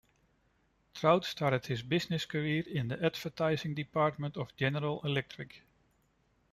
Trout 0.95 1.25
started 1.25 1.67
his 1.67 1.83
business 1.83 2.25
career 2.25 2.63
in 2.67 2.87
the 2.87 3.05
advertising 3.05 3.75
department 3.75 4.35
of 4.35 4.55
General 4.55 4.99
Electric. 5.03 5.61